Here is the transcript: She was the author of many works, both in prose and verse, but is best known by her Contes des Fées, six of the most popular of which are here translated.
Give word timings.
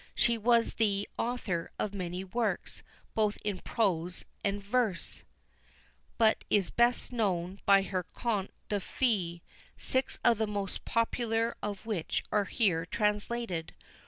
She 0.15 0.35
was 0.35 0.73
the 0.73 1.07
author 1.19 1.69
of 1.77 1.93
many 1.93 2.23
works, 2.23 2.81
both 3.13 3.37
in 3.43 3.59
prose 3.59 4.25
and 4.43 4.63
verse, 4.63 5.23
but 6.17 6.43
is 6.49 6.71
best 6.71 7.11
known 7.11 7.59
by 7.67 7.83
her 7.83 8.01
Contes 8.01 8.55
des 8.67 8.79
Fées, 8.79 9.41
six 9.77 10.17
of 10.23 10.39
the 10.39 10.47
most 10.47 10.85
popular 10.85 11.55
of 11.61 11.85
which 11.85 12.23
are 12.31 12.45
here 12.45 12.83
translated. 12.87 13.75